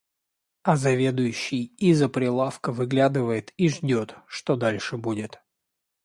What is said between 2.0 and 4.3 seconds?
прилавка выглядывает и ждёт,